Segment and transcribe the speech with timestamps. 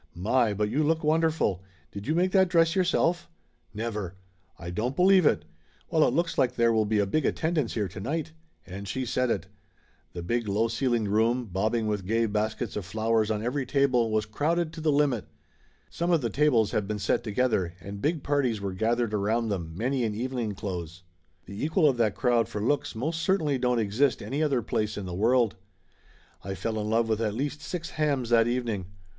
[0.15, 1.61] "My, but you look wonderful!
[1.91, 3.29] Did you make that dress yourself?
[3.71, 4.15] Never!
[4.57, 5.45] I don't believe it!
[5.91, 8.31] Well, it looks like there will be a big attendance here to night!"
[8.65, 9.45] And she said it.
[10.13, 14.09] The big low ceilinged room, bob bing with gay baskets of flowers on every table,
[14.09, 15.27] was crowded to the limit.
[15.91, 19.73] Some of the tables had been set together, and big parties was gathered around them,
[19.77, 21.03] many in evening clothes.
[21.45, 25.05] The equal of that crowd for looks most certainly don't exist any other place in
[25.05, 25.57] the world.
[26.43, 28.87] I fell in love with at least six hams that eve ning.